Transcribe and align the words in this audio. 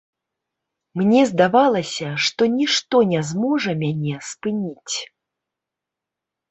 Мне 0.99 1.21
здавалася, 1.31 2.09
што 2.29 2.49
нішто 2.57 3.03
не 3.13 3.21
зможа 3.33 3.71
мяне 3.87 4.15
спыніць. 4.33 4.95